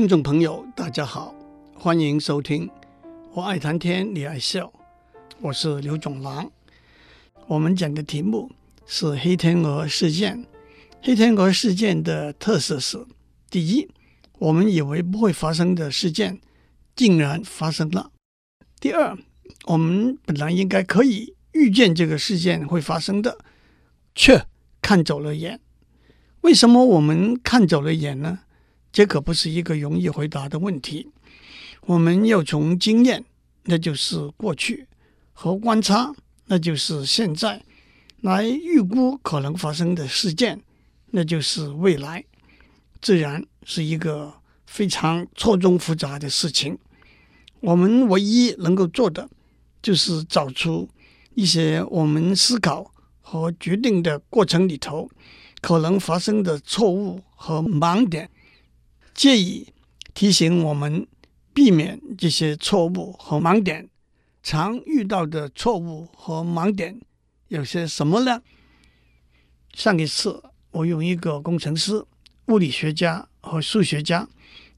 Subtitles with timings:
[0.00, 1.34] 听众朋友，大家好，
[1.74, 2.70] 欢迎收听。
[3.34, 4.72] 我爱谈天，你爱笑，
[5.42, 6.50] 我是刘总郎。
[7.46, 8.50] 我们讲的题目
[8.86, 10.46] 是黑天鹅事件。
[11.02, 13.04] 黑天鹅事件的特色是：
[13.50, 13.90] 第一，
[14.38, 16.40] 我们以为不会发生的事件，
[16.96, 18.10] 竟然发生了；
[18.80, 19.14] 第二，
[19.66, 23.36] 我们本来应该可以预见这个事件会发生的，
[24.14, 24.46] 却
[24.80, 25.60] 看走了眼。
[26.40, 28.38] 为什么我们看走了眼呢？
[28.92, 31.08] 这可不是一个容易回答的问题。
[31.82, 33.24] 我们要从经验，
[33.64, 34.86] 那就是过去，
[35.32, 36.12] 和观察，
[36.46, 37.62] 那就是现在，
[38.20, 40.60] 来预估可能发生的事件，
[41.10, 42.24] 那就是未来。
[43.00, 44.34] 自然是一个
[44.66, 46.78] 非常错综复杂的事情。
[47.60, 49.28] 我们唯一能够做的，
[49.80, 50.88] 就是找出
[51.34, 55.08] 一些我们思考和决定的过程里头。
[55.62, 58.30] 可能发生的错误和盲点，
[59.20, 59.66] 借以
[60.14, 61.06] 提醒我们
[61.52, 63.90] 避免这些错误和盲点。
[64.42, 66.98] 常遇到的错误和盲点
[67.48, 68.40] 有些什么呢？
[69.74, 72.02] 上一次我用一个工程师、
[72.46, 74.26] 物理学家和数学家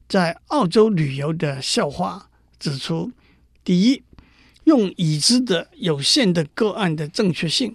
[0.09, 3.13] 在澳洲旅游的笑话指出：
[3.63, 4.03] 第一，
[4.65, 7.73] 用已知的有限的个案的正确性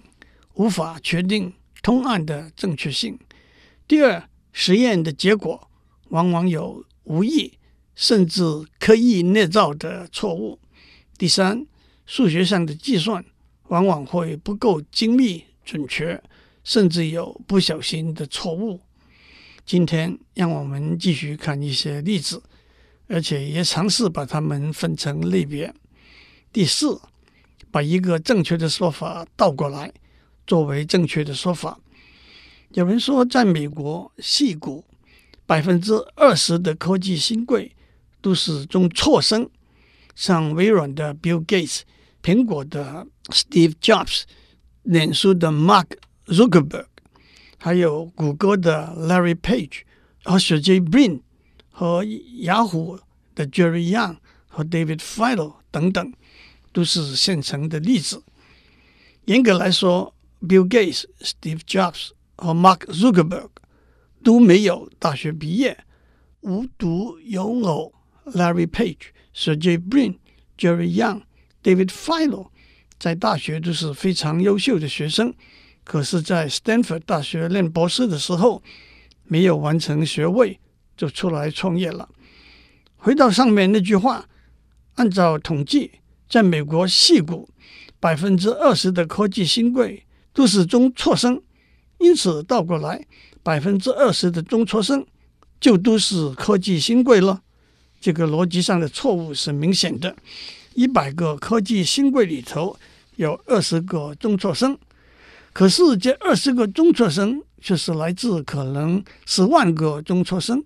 [0.53, 1.51] 无法确定。
[1.81, 3.17] 通案的正确性。
[3.87, 5.68] 第二，实验的结果
[6.09, 7.57] 往往有无意
[7.95, 8.43] 甚至
[8.79, 10.59] 刻意捏造的错误。
[11.17, 11.65] 第三，
[12.05, 13.23] 数学上的计算
[13.69, 16.21] 往往会不够精密准确，
[16.63, 18.81] 甚至有不小心的错误。
[19.65, 22.41] 今天，让我们继续看一些例子，
[23.07, 25.73] 而且也尝试把它们分成类别。
[26.51, 26.99] 第四，
[27.69, 29.93] 把一个正确的说法倒过来。
[30.47, 31.79] 作为正确的说法，
[32.69, 34.83] 有人说，在美国戏骨，
[35.49, 37.75] 百分之二十的科技新贵
[38.21, 39.49] 都是中辍生，
[40.13, 41.79] 像微软的 Bill Gates、
[42.21, 44.25] 苹果的 Steve Jobs、
[44.83, 45.87] 脸书的 Mark
[46.27, 46.85] Zuckerberg，
[47.57, 49.81] 还有谷歌的 Larry Page
[50.23, 51.21] 和 Sergey Brin
[51.71, 52.03] 和
[52.41, 52.99] 雅虎
[53.33, 56.13] 的 Jerry Yang 和 David Filo 等等，
[56.71, 58.21] 都是现成的例子。
[59.25, 63.49] 严格来说，Bill Gates、Steve Jobs 和 Mark Zuckerberg
[64.23, 65.85] 都没有大学毕业，
[66.41, 67.93] 无独有偶
[68.25, 70.17] ，Larry Page、Sergey Brin、
[70.57, 71.21] Jerry Yang、
[71.63, 72.49] David Filo
[72.97, 75.33] 在大学都是非常优秀的学生，
[75.83, 78.61] 可是，在 Stanford 大学念博士的时候，
[79.23, 80.59] 没有完成学位
[80.95, 82.09] 就出来创业了。
[82.97, 84.27] 回到上面那句话，
[84.95, 85.91] 按照统计，
[86.29, 87.49] 在美国矽谷，
[87.99, 90.05] 百分之二十的科技新贵。
[90.31, 91.41] 都是中辍生，
[91.97, 93.05] 因此倒过来，
[93.49, 95.03] 百分之二十的中辍生
[95.59, 97.41] 就都是科技新贵了。
[97.99, 100.15] 这个逻辑上的错误是明显的。
[100.75, 102.77] 一百个科技新贵里头
[103.15, 104.77] 有二十个中辍生，
[105.51, 110.63] 可是这二十个中辍生却是来自可能十万个中辍生。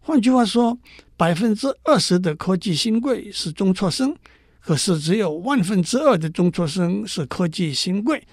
[0.00, 0.76] 换句话说，
[1.16, 4.16] 百分之二十的科技新贵是中辍生，
[4.58, 8.26] 可是只有万分之二的中辍生是科技新贵。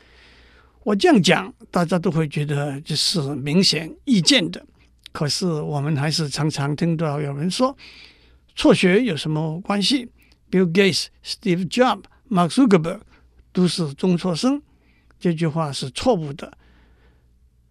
[0.83, 4.65] 我这样讲，大家都会觉得这是明显意见的。
[5.11, 7.75] 可是我们还是常常听到有人说，
[8.55, 10.09] 辍学有什么关系
[10.51, 12.99] ？Bill Gates、Steve Jobs、Mark Zuckerberg
[13.51, 14.61] 都是中辍生，
[15.19, 16.57] 这句话是错误的。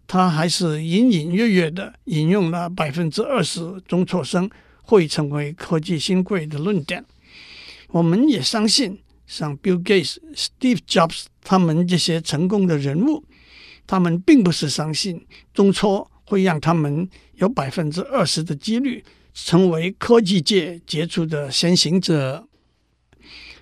[0.07, 4.49] 他还是隐隐约约的引用了百分之二十中辍生
[4.81, 7.05] 会成为科技新贵的论点。
[7.89, 8.99] 我们也相信。
[9.25, 13.23] 像 Bill Gates、Steve Jobs 他们这些成功的人物，
[13.85, 22.47] 他们并不是相信中辍会让他们有百分之二十的几率成为科技界杰出的先行者，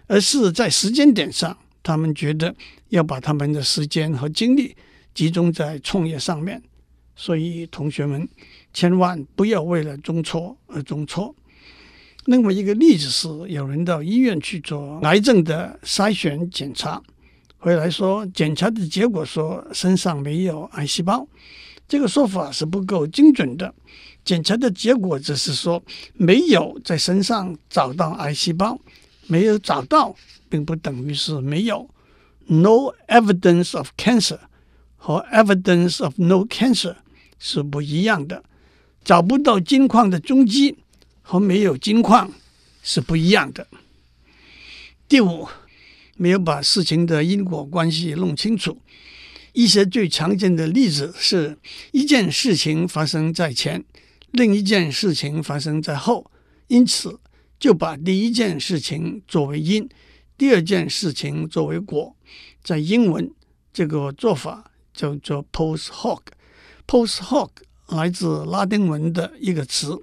[0.07, 2.55] 而是在时间点上，他们觉得
[2.89, 4.75] 要把他们的时间和精力
[5.13, 6.61] 集中在创业上面。
[7.13, 8.27] 所以，同学们
[8.73, 11.35] 千万不要为了中辍而中辍。
[12.25, 17.01] 另外一个例子是，有人到医院去做癌症的筛选检查，
[17.63, 21.27] 回来说检查的结果说身上没有癌细胞，
[21.87, 23.71] 这个说法是不够精准的。
[24.25, 25.83] 检查的结果只是说
[26.15, 28.79] 没有在身上找到癌细胞，
[29.27, 30.15] 没有找到，
[30.49, 31.87] 并不等于是没有。
[32.47, 34.39] No evidence of cancer
[34.97, 36.95] 和 evidence of no cancer
[37.37, 38.43] 是不一样的，
[39.03, 40.77] 找不到金矿的踪迹。
[41.23, 42.29] 和没有金矿
[42.83, 43.65] 是不一样的。
[45.07, 45.47] 第五，
[46.21, 48.79] 没有把事情的因果关系弄清楚。
[49.53, 51.57] 一些最常见的例子是
[51.91, 53.83] 一件事情发生在前，
[54.29, 56.29] 另一件事情发生在后，
[56.67, 57.19] 因此
[57.59, 59.89] 就把第一件事情作为因，
[60.37, 62.15] 第二件事情作为果。
[62.63, 63.33] 在英文，
[63.73, 66.21] 这个做法叫做 post hoc。
[66.85, 67.49] post hoc
[67.87, 69.97] 来自拉丁文的一个词，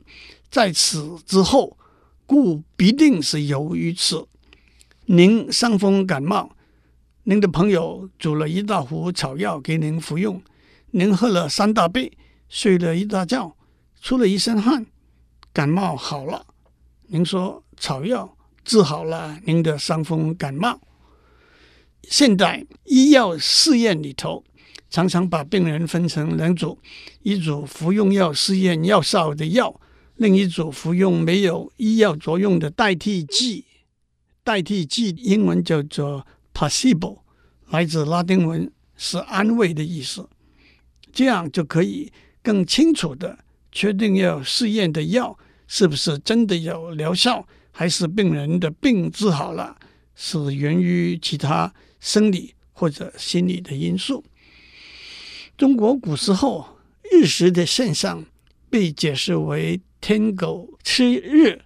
[0.51, 1.79] 在此之后，
[2.27, 4.27] 故必定是由于此。
[5.11, 6.51] 您伤风感冒，
[7.23, 10.43] 您的朋友煮了一大壶草药给您服用，
[10.91, 12.13] 您喝了三大杯，
[12.51, 13.57] 睡了一大觉，
[14.03, 14.85] 出了一身汗，
[15.51, 16.45] 感冒好了。
[17.07, 20.79] 您说草药治好了您的伤风感冒。
[22.03, 24.45] 现代医药试验里头，
[24.91, 26.79] 常常把病人分成两组：
[27.23, 29.81] 一组服用药试验药效的药，
[30.17, 33.65] 另一组服用没有医药作用的代替剂。
[34.49, 37.19] 代替剂英文叫做 placebo，
[37.69, 40.27] 来自拉丁文，是安慰的意思。
[41.13, 42.11] 这样就可以
[42.43, 43.39] 更清楚地
[43.71, 49.77] 确定要试验的药是不是真的有疗效，还是病人的病治好了，
[50.15, 51.75] 是源于其他。
[52.01, 54.25] 生理或者心理的因素。
[55.57, 56.79] 中国古时候
[57.11, 58.25] 日食的现象
[58.71, 61.61] 被解释为天狗吃日，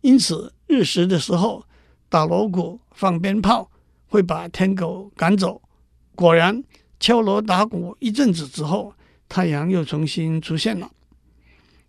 [0.00, 1.64] 因此日食的时候
[2.10, 3.70] 打锣鼓、放鞭炮
[4.06, 5.62] 会把天狗赶走。
[6.14, 6.62] 果然
[6.98, 8.92] 敲锣打鼓一阵子之后，
[9.26, 10.90] 太阳又重新出现了。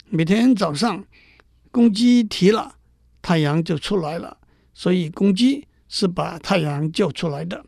[0.08, 1.04] 每天早上
[1.72, 2.78] 公鸡啼了，
[3.22, 4.38] 太阳就出来了，
[4.74, 5.68] 所以公鸡。
[5.94, 7.66] 是把太阳叫出来的，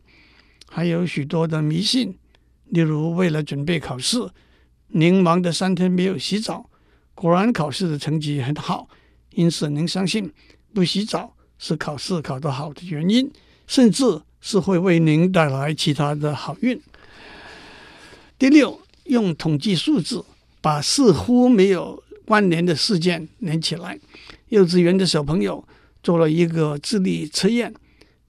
[0.70, 2.18] 还有许多的迷信，
[2.70, 4.18] 例如为了准备考试，
[4.88, 6.70] 您忙得三天没有洗澡，
[7.14, 8.88] 果然考试的成绩很好，
[9.32, 10.32] 因此您相信
[10.74, 13.32] 不洗澡是考试考得好的原因，
[13.68, 16.80] 甚至是会为您带来其他的好运。
[18.38, 20.24] 第六，用统计数字
[20.62, 24.00] 把似乎没有关联的事件连起来。
[24.50, 25.68] 幼稚园的小朋友
[26.02, 27.74] 做了一个智力测验。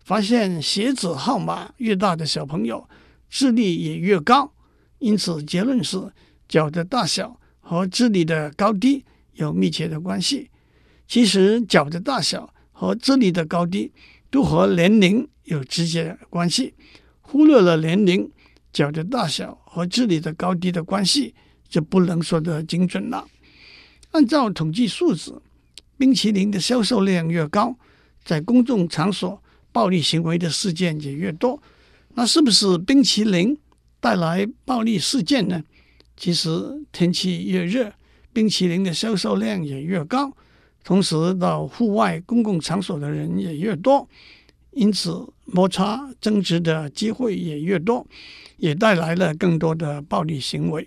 [0.04, 2.86] 发现鞋子号码越大的小朋友
[3.30, 4.52] 智力也越高，
[4.98, 6.12] 因此结论是
[6.46, 10.50] 脚的大小和智力的高低有密切的关系。
[11.08, 12.52] 其实脚的大小
[12.84, 13.90] 和智力的高低
[14.30, 16.74] 都和年龄有直接关系，
[17.20, 18.30] 忽略了年龄，
[18.72, 21.34] 脚的大小和智力的高低的关系
[21.68, 23.26] 就不能说得精准了。
[24.10, 25.40] 按照统计数字，
[25.96, 27.76] 冰淇淋的销售量越高，
[28.24, 29.40] 在公众场所。
[29.72, 31.60] 暴力行为的事件也越多，
[32.14, 33.58] 那是不是冰淇淋
[33.98, 35.64] 带来暴力事件呢？
[36.16, 36.48] 其实
[36.92, 37.92] 天气越热，
[38.32, 40.32] 冰淇淋的销售量也越高，
[40.84, 44.06] 同时到户外公共场所的人也越多，
[44.72, 48.06] 因此摩擦争执的机会也越多，
[48.58, 50.86] 也带来了更多的暴力行为。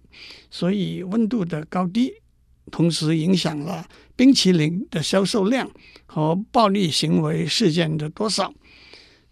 [0.51, 2.13] 所以温度的高低，
[2.69, 5.69] 同时影响了冰淇淋的销售量
[6.05, 8.53] 和暴力行为事件的多少。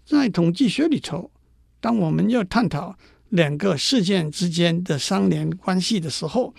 [0.04, 1.30] 在统计学里头，
[1.80, 2.96] 当我们要探讨
[3.30, 6.54] 两个事件之间的相连关系的时候，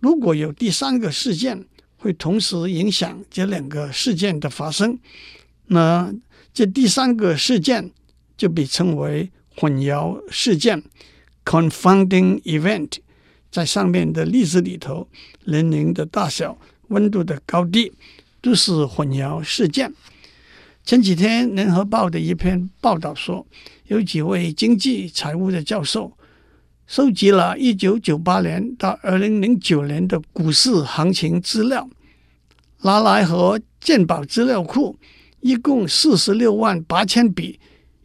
[0.00, 1.66] 如果有第三个事件
[2.02, 4.98] 会同时影响这两个事件的发生，
[5.66, 6.12] 那
[6.52, 7.92] 这第三个事件
[8.36, 10.82] 就被称为混淆事件
[11.44, 12.96] （confounding event）。
[13.52, 15.06] 在上面的例子里头，
[15.44, 17.92] 年龄的大小、温度的高低
[18.40, 19.94] 都是混淆事件。
[20.84, 23.46] 前几天，《联合报》的一篇报道说，
[23.86, 26.10] 有几位经济财务的教授
[26.92, 31.88] 收集了一九九八年到二零零九年的股市行情资料，
[32.82, 34.94] 拿来和健保资料库
[35.40, 37.58] 一共四十六万八千笔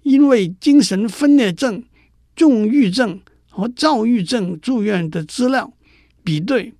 [0.03, 1.83] 因为精神分裂症、
[2.33, 5.73] 重郁症和躁郁症住院的资料
[6.23, 6.73] 比对。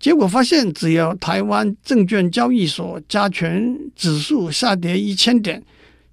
[0.00, 5.62] 结果发现，只要台湾证券交易所加权指数下跌一千点，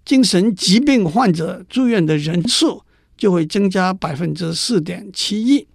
[0.04, 2.84] 精神疾病患者住院的人数
[3.18, 5.68] 就会增加百分之四点七一。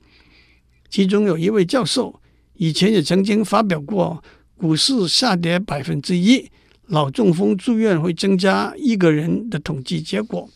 [0.89, 2.21] 其中有一位教授
[2.55, 4.23] 以前也曾经发表过，
[4.57, 6.51] 股市下跌百分之一，
[6.87, 10.49] 脑中风住院会增加一个人的统计结果。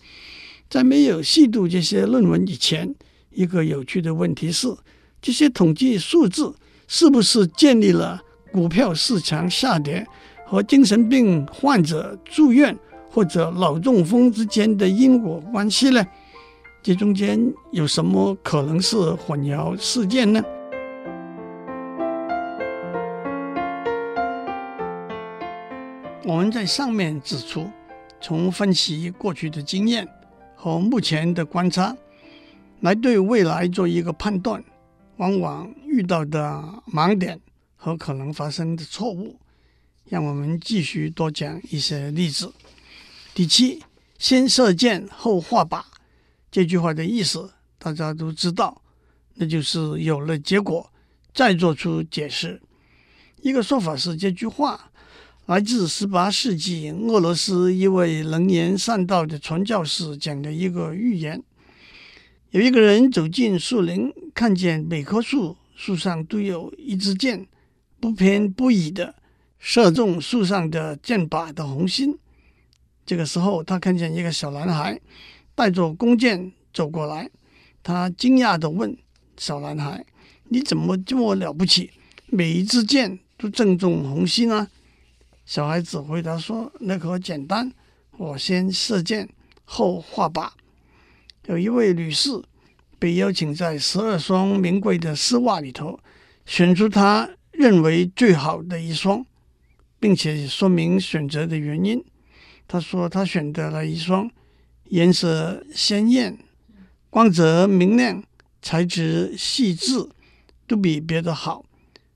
[0.68, 2.94] 在没有细读这些论文以前，
[3.30, 4.68] 一个有趣的问题是：
[5.22, 6.54] 这些统计数字。
[6.86, 8.20] 是不是建立了
[8.52, 10.06] 股票市场下跌
[10.44, 12.78] 和精神病患者住院
[13.10, 16.06] 或者脑中风之间的因果关系呢？
[16.84, 20.44] 这中间有什么可能是混淆事件呢？
[26.26, 27.70] 我们在上面指出，
[28.20, 30.06] 从分析过去的经验
[30.54, 31.96] 和目前的观察，
[32.80, 34.62] 来对未来做一个判断。
[35.16, 36.62] 往往遇到的
[36.92, 37.40] 盲点
[37.76, 39.36] 和可能发生的错误，
[40.10, 42.52] 让我们继续多讲一些例子。
[43.32, 43.82] 第七，
[44.18, 45.82] 先射箭后画靶，
[46.54, 48.80] 这句话的意思大家都知道，
[49.34, 50.88] 那就是有了结果
[51.34, 52.62] 再做出解释。
[53.42, 54.92] 一个说法是，这句话
[55.46, 61.42] 来自十八世纪俄罗斯一位能言善道的传教士讲的一个寓言。
[62.50, 67.48] 有一个人走进树林，看见每棵树树上都有一支箭，
[67.98, 69.16] 不偏不倚的
[69.58, 72.16] 射中树上的箭靶的红心。
[73.04, 75.00] 这个时候，他看见一个小男孩
[75.54, 77.30] 带着弓箭走过来，
[77.82, 78.96] 他惊讶地问
[79.36, 80.04] 小男孩
[80.48, 81.90] ：“你怎么这么了不起？
[82.26, 84.68] 每一支箭都正中红心呢？”
[85.46, 87.72] 小孩子回答说：“那可简单，
[88.16, 89.28] 我先射箭
[89.64, 90.50] 后画靶。”
[91.46, 92.30] 有一位女士
[92.98, 96.00] 被邀请在十二双名贵的丝袜里头
[96.46, 99.24] 选出她认为最好的一双，
[100.00, 102.02] 并且说明选择的原因。
[102.66, 104.30] 他说：“他选择了一双
[104.88, 106.38] 颜色鲜艳、
[107.10, 108.22] 光泽明亮、
[108.62, 110.08] 材质细致，
[110.66, 111.64] 都比别的好。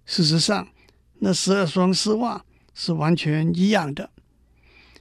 [0.07, 0.69] 事实上，
[1.19, 2.45] 那十二双丝袜
[2.75, 4.11] 是完全一样的。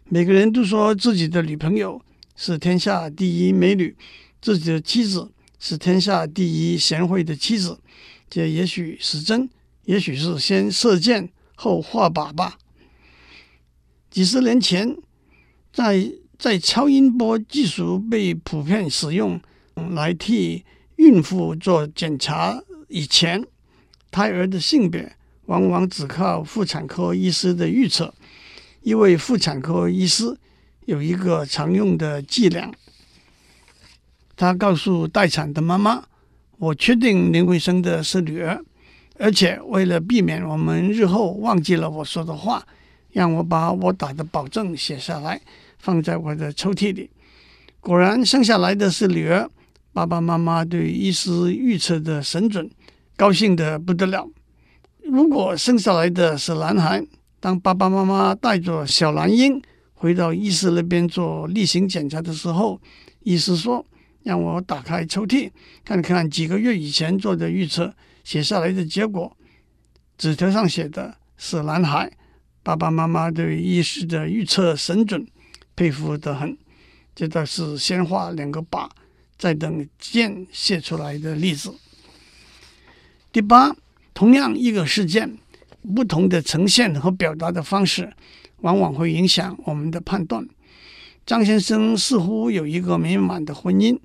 [0.05, 2.01] 每个人都说自己的女朋友
[2.35, 3.95] 是天下第一美女，
[4.41, 7.79] 自己的妻子是天下第一贤惠的妻子。
[8.29, 9.49] 这也许是真，
[9.85, 12.57] 也许是先射箭后画靶吧。
[14.09, 14.97] 几十年前。”
[15.77, 19.41] 在在超音波技术被普遍使用
[19.91, 20.63] 来替
[20.97, 23.43] 孕妇做检查以前，
[24.11, 25.15] 胎儿的性别
[25.47, 28.13] 往往只靠妇产科医师的预测。
[28.81, 30.37] 一位妇产科医师
[30.85, 32.71] 有一个常用的伎俩，
[34.35, 36.05] 他告诉待产的妈妈
[36.59, 38.63] ：“我确定您会生的是女儿，
[39.17, 42.65] 而且为了避免我们日后忘记了我说的话，
[43.11, 45.41] 让我把我打的保证写下来。”
[45.87, 47.09] 放在我的抽屉里，
[47.79, 49.49] 果然生下来的是女儿。
[49.93, 52.69] 爸爸妈妈对医师预测的神准，
[53.15, 54.29] 高兴得不得了。
[55.05, 57.01] 如果生下来的是男孩，
[57.39, 59.61] 当爸爸妈妈带着小男婴
[59.93, 62.81] 回到医师那边做例行检查的时候，
[63.23, 63.85] 医师说
[64.23, 65.49] ：“让我打开抽屉，
[65.85, 69.31] 看看几个月以前做的预测写下来的结果。”
[70.19, 72.11] 纸条上写的是男孩。
[72.61, 75.25] 爸爸妈妈对医师的预测神准。
[75.77, 76.57] 佩服得很，
[77.15, 78.89] 这倒是先画两个靶，
[79.37, 81.75] 再等箭射出来的例子。
[83.31, 83.75] 第八，
[84.15, 85.37] 同样一个事件，
[85.95, 88.11] 不同的呈现和表达的方式，
[88.61, 90.47] 往往会影响我们的判断。
[91.27, 93.99] 张先生似乎有一个美满的婚姻，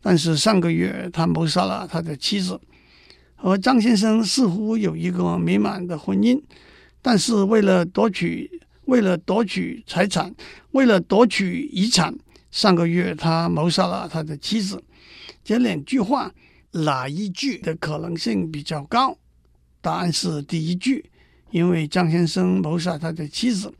[0.00, 2.60] 但是上个月他谋杀了他的妻子。
[3.34, 6.40] 和张先生似乎有一个美满的婚姻，
[7.02, 8.48] 但是为了夺取。
[8.86, 10.34] 为了夺取财产，
[10.72, 12.12] 为了夺取遗产，
[12.50, 14.82] 上个月他谋杀了他的妻子。
[15.44, 16.32] 这两句话
[16.72, 19.16] 哪一句的可能性比较高？
[19.80, 21.04] 答案是第一句，
[21.50, 23.72] 因为张先生谋杀他的妻子，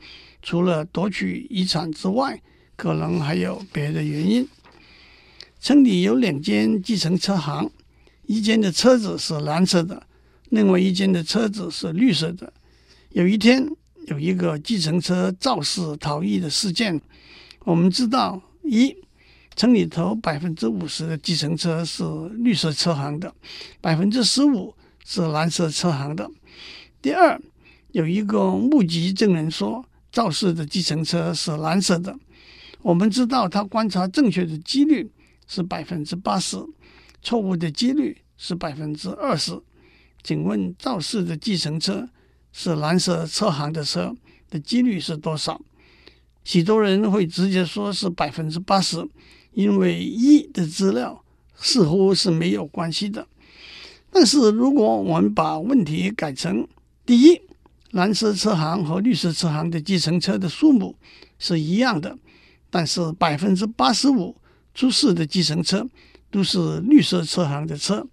[0.42, 2.40] 除了夺取遗产之外，
[2.76, 4.46] 可能还有别的原因。
[5.58, 7.68] 村里有两间计程车行，
[8.26, 10.06] 一间的车子是蓝色的，
[10.50, 12.52] 另外一间的车子是绿色的。
[13.10, 13.68] 有一天，
[14.06, 17.00] 有一个计程车肇事逃逸的事件，
[17.64, 18.96] 我们知道：一，
[19.56, 23.34] 城里头百分之五十的计程车是绿色车行的，
[23.80, 24.72] 百分之十五
[25.04, 26.30] 是蓝色车行的。
[27.02, 27.40] 第二，
[27.90, 32.16] 有一个目击证人说，肇事的计程车是蓝色的。
[32.82, 35.10] 我们知道他观察正确的几率
[35.48, 36.56] 是百分之八十，
[37.22, 39.60] 错误的几率是百分之二十。
[40.22, 42.08] 请问肇事的计程车？
[42.58, 44.16] 是蓝色车行的车
[44.48, 45.60] 的几率是多少？
[46.42, 49.06] 许多人会直接说是百分之八十，
[49.52, 51.22] 因为一的资料
[51.54, 53.26] 似乎是没有关系的。
[54.10, 56.66] 但是如果我们把问题改成：
[57.04, 57.42] 第一，
[57.90, 60.96] 蓝色车行和绿色车行的计程车的数目
[61.38, 62.16] 是一样的，
[62.70, 64.34] 但是百分之八十五
[64.72, 65.86] 出事的计程车
[66.30, 68.06] 都是绿色车行的车。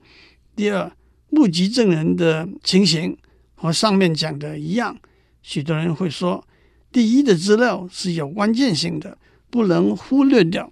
[0.53, 0.91] 第二，
[1.29, 3.17] 目击证人的情形。
[3.63, 4.99] 和上面讲的一样，
[5.41, 6.45] 许多人会说，
[6.91, 9.17] 第一的资料是有关键性的，
[9.49, 10.69] 不能忽略掉。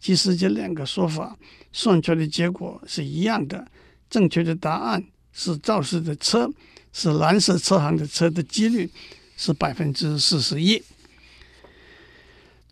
[0.00, 1.38] 其实这两个说法
[1.70, 3.64] 算出来的结果是一样的，
[4.10, 6.50] 正确的答案是肇事的车
[6.92, 8.90] 是蓝色车行的车的几率
[9.36, 10.82] 是百分之四十一。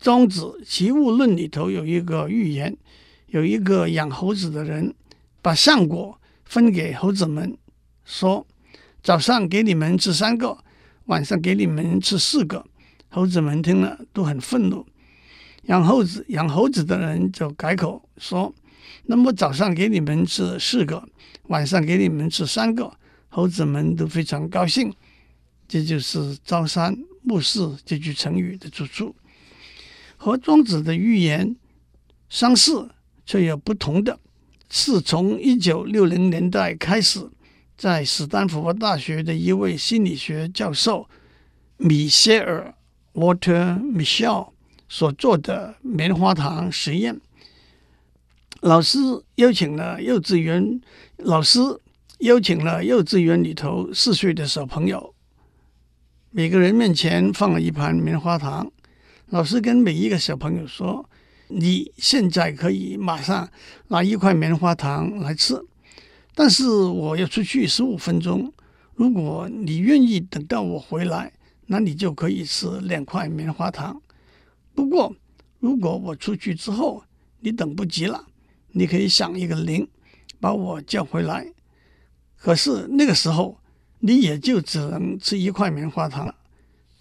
[0.01, 2.75] 庄子《齐物论》里头有一个寓言，
[3.27, 4.93] 有一个养猴子的人
[5.41, 7.57] 把橡果分给猴子们，
[8.03, 8.45] 说。
[9.03, 10.57] 早上给你们吃三个，
[11.07, 12.65] 晚上给你们吃四个。
[13.09, 14.85] 猴子们听了都很愤怒。
[15.63, 18.55] 养猴子养猴子的人就改口说
[19.05, 21.05] ：“那么早上给你们吃四个，
[21.43, 22.95] 晚上给你们吃三个。”
[23.27, 24.93] 猴子们都非常高兴。
[25.67, 29.13] 这就是“朝三暮四”这句成语的出处。
[30.15, 31.57] 和庄子的寓言
[32.29, 32.89] 相似
[33.25, 34.17] 却有不同的，
[34.69, 37.29] 是从一九六零年代开始，
[37.83, 41.09] 在斯坦福大学的一位心理学教授
[41.75, 42.73] 米歇尔
[43.13, 44.51] （Walter Michel）。
[44.87, 47.19] 所做的棉花糖实验，
[48.61, 48.99] 老师
[49.35, 50.79] 邀请了幼稚园
[51.17, 51.59] 老师
[52.19, 55.13] 邀请了幼稚园里头四岁的小朋友，
[56.31, 58.71] 每个人面前放了一盘棉花糖。
[59.27, 61.09] 老师跟每一个小朋友说
[61.49, 63.49] ：“你现在可以马上
[63.89, 65.61] 拿一块棉花糖来吃，
[66.35, 68.51] 但是我要出去十五分钟。
[68.95, 71.33] 如果你愿意等到我回来，
[71.65, 74.01] 那你就可以吃两块棉花糖。”
[74.75, 75.15] 不过，
[75.59, 77.03] 如果我出去之后
[77.39, 78.25] 你等不及了，
[78.71, 79.87] 你可以响一个铃，
[80.39, 81.47] 把我叫回来。
[82.35, 83.57] 可是那个时候
[83.99, 86.35] 你也就只能吃一块棉花糖了。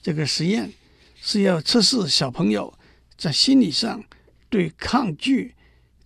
[0.03, 0.73] 这个实验
[1.21, 2.73] 是要测试小朋友
[3.17, 4.05] 在心理上
[4.49, 5.55] 对抗拒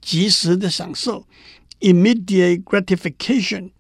[0.00, 1.26] 及时的享受
[1.80, 3.70] （immediate gratification）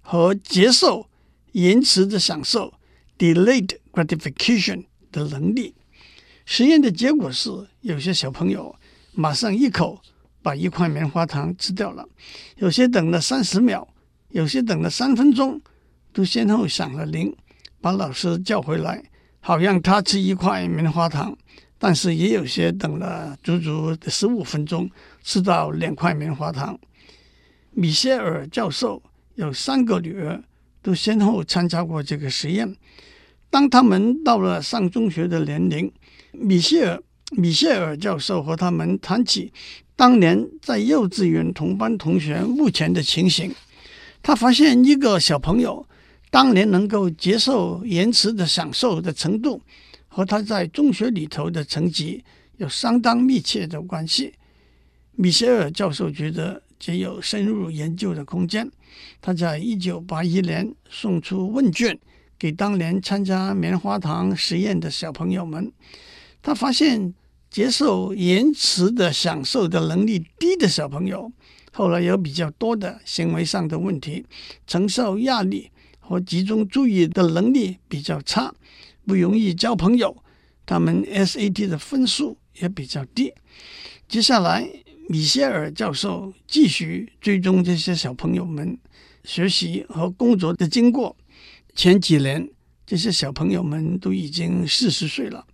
[0.00, 1.08] 和接受
[1.52, 2.74] 延迟的享受
[3.18, 5.74] （delayed gratification） 的能力。
[6.44, 7.50] 实验的结果是，
[7.80, 8.76] 有些小朋友
[9.12, 10.00] 马上一口
[10.42, 12.06] 把一块棉花糖吃掉了，
[12.58, 13.88] 有些等了三十秒，
[14.30, 15.60] 有些等了三分钟，
[16.12, 17.34] 都先后响了铃，
[17.80, 19.02] 把老师叫回来，
[19.40, 21.36] 好让他吃一块棉花糖。
[21.78, 24.88] 但是也有些等了足足十五分钟，
[25.22, 26.78] 吃到两块棉花糖。
[27.78, 29.02] 米歇尔教授
[29.34, 30.42] 有三个女儿，
[30.80, 32.74] 都先后参加过这个实验。
[33.50, 35.92] 当他们到了上中学的年龄，
[36.32, 39.52] 米歇尔米歇尔教授和他们谈起
[39.94, 43.54] 当年在幼稚园同班同学目前的情形。
[44.22, 45.86] 他发现一个小朋友
[46.30, 49.60] 当年能够接受延迟的享受的程度，
[50.08, 52.24] 和他在中学里头的成绩
[52.56, 54.32] 有相当密切的关系。
[55.12, 58.70] 米歇尔教授觉得这有深入研究的空间。
[59.20, 61.98] 他在一九八一年送出问卷
[62.38, 65.72] 给当年参加棉花糖实验的小朋友们。
[66.42, 67.14] 他发现，
[67.50, 71.32] 接受延迟的享受的能力低的小朋友，
[71.72, 74.24] 后来有比较多的行为上的问题，
[74.66, 78.54] 承受压力和集中注意的能力比较差，
[79.06, 80.16] 不容易交朋友。
[80.64, 83.32] 他们 SAT 的分数也比较低。
[84.08, 84.68] 接下来，
[85.08, 88.76] 米歇尔教授继续追踪这些小朋友们
[89.22, 91.16] 学习和工作的经过。
[91.74, 92.48] 前几年，
[92.84, 95.46] 这些小朋友们都已经四十岁了。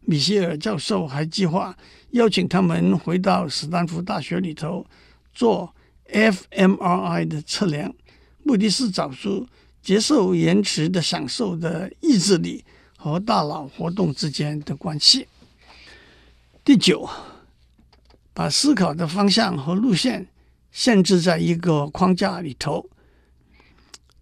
[0.00, 1.76] 米歇尔教授还计划
[2.10, 4.86] 邀请他们回到斯坦福大学里头
[5.32, 5.74] 做
[6.10, 7.94] fMRI 的测量，
[8.42, 9.46] 目的是找出
[9.82, 12.64] 接受延迟的享受的意志力
[12.96, 15.26] 和大脑活动之间的关系。
[16.64, 17.08] 第九，
[18.34, 20.26] 把思考的方向和路线
[20.72, 22.90] 限制在一个框架里头，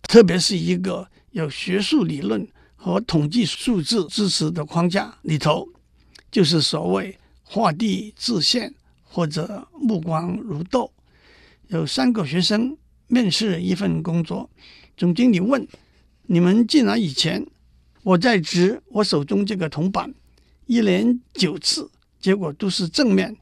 [0.02, 2.46] 特别是一个有学术理论
[2.76, 5.66] 和统计数字支持的框架里头，
[6.30, 10.92] 就是所谓画地自限或者目光如豆。
[11.68, 14.50] 有三个学生面试一份工作，
[14.94, 15.66] 总经理问
[16.28, 17.46] ：“你们进来以前，
[18.02, 20.12] 我在指我手中这个铜板，
[20.66, 23.34] 一连九次，结果都是正面。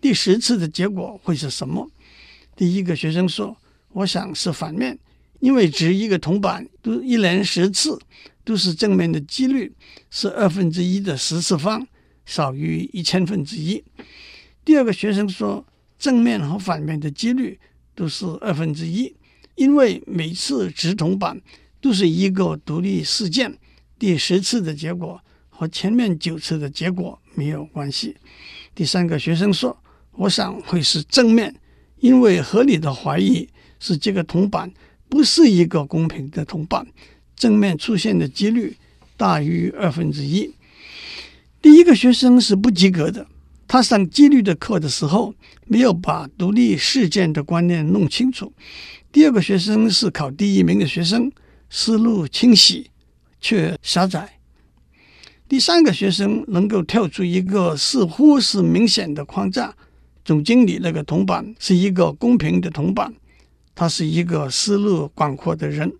[0.00, 1.90] 第十次的结果会是什么？”
[2.56, 3.56] 第一个学生说
[3.92, 4.98] ：“我想是反面，
[5.40, 7.98] 因为值一个铜板都一连十次。”
[8.42, 9.70] 都是正面的几率
[10.10, 11.86] 是二分之一的十次方，
[12.24, 13.84] 少于一千分之一。
[14.64, 15.64] 第二个学生说，
[15.98, 17.60] 正面和反面的几率
[17.94, 19.14] 都是二分之一，
[19.54, 21.40] 因为每次掷铜板
[21.80, 23.56] 都是一个独立事件，
[23.98, 28.16] 第十次的结果和前面九次的结果没有关系。
[28.74, 29.80] 第三个学生说，
[30.20, 31.54] 我想会是正面，
[32.00, 34.70] 因为合理的怀疑是这个铜板
[35.08, 36.86] 不是一个公平的铜板。
[37.34, 38.76] 正面出现的几率
[39.16, 40.54] 大于二分之一。
[41.62, 43.26] 第一个学生是不及格的，
[43.66, 48.52] 他上几率的课的时候没有把独立事件的观念弄清楚。
[49.10, 51.32] 第二个学生是考第一名的学生，
[51.70, 52.90] 思路清晰
[53.40, 54.38] 却狭窄。
[55.48, 59.74] 第三个学生能够跳出一个似乎是明显的框架，
[60.24, 63.12] 总经理那个铜板是一个公平的铜板，
[63.74, 65.92] 他是一个思路广阔的人。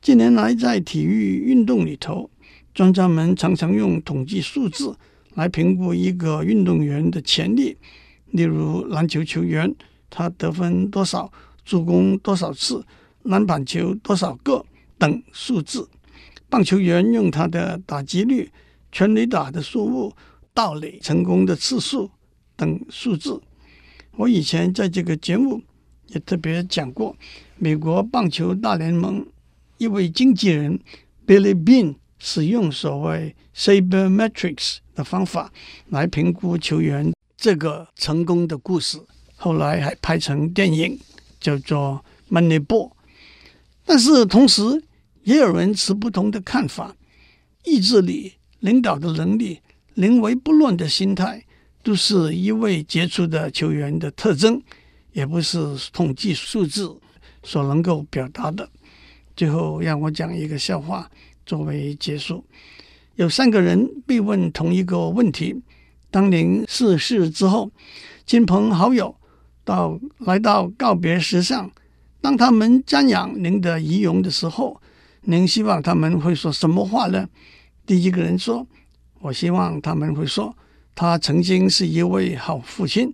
[0.00, 2.30] 近年来，在体育运动里头，
[2.72, 4.96] 专家们常常用统计数字
[5.34, 7.76] 来评估一个运动员的潜力，
[8.30, 9.74] 例如篮球球员
[10.08, 11.30] 他得分多少、
[11.64, 12.84] 助攻多少次、
[13.24, 14.64] 篮板球多少个
[14.98, 15.88] 等数字；
[16.48, 18.50] 棒球员用他的打击率、
[18.90, 20.12] 全垒打的数目、
[20.54, 22.10] 盗垒成功的次数
[22.62, 23.40] 等数字。
[24.12, 25.60] 我以前在这个节目
[26.06, 27.16] 也特别讲过，
[27.58, 29.26] 美国棒球大联盟
[29.78, 30.78] 一位经纪人
[31.26, 35.52] Billy Bean 使用所谓 Sabermetrics 的方法
[35.88, 39.00] 来评估球员这个成功的故事，
[39.34, 40.96] 后来还拍成电影，
[41.40, 42.90] 叫做《Moneyball》。
[43.84, 44.62] 但是同时，
[45.24, 46.94] 也有人持不同的看法，
[47.64, 49.58] 意志力、领导的能力、
[49.94, 51.44] 临危不乱的心态。
[51.82, 54.62] 都是一位杰出的球员的特征，
[55.12, 55.58] 也不是
[55.92, 56.96] 统计数字
[57.42, 58.68] 所能够表达的。
[59.36, 61.10] 最后，让我讲一个笑话
[61.44, 62.44] 作为结束。
[63.16, 65.60] 有三个人被问同一个问题：
[66.10, 67.70] 当您逝世之后，
[68.24, 69.16] 亲朋好友
[69.64, 71.70] 到来到告别时上，
[72.20, 74.80] 当他们瞻仰您的遗容的时候，
[75.22, 77.28] 您希望他们会说什么话呢？
[77.84, 78.66] 第一个人说
[79.20, 80.56] ：“我希望他们会说。”
[80.94, 83.12] 他曾经是一位好父亲。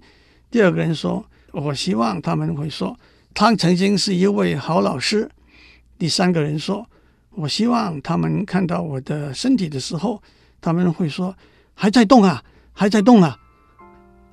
[0.51, 2.99] 第二个人说：“我希望他们会说，
[3.35, 5.31] 他曾经是一位好老师。”
[5.99, 6.89] 第三个人说
[7.31, 10.23] ：“我希望他们看到我的身体的时候，
[10.61, 11.35] 他们会说，
[11.75, 13.39] 还在动啊，还在动啊。”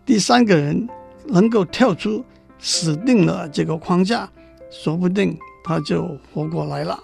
[0.06, 0.88] 第三个人
[1.28, 2.24] 能够跳出
[2.60, 4.30] 死定了这个框架，
[4.72, 7.02] 说不定他就活过来了。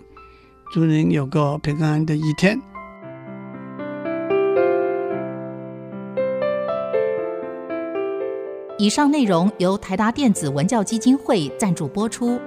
[0.72, 2.62] 祝您有个平安的一天。
[8.82, 12.40] 以上内容由台达电子文教基金会赞助播出。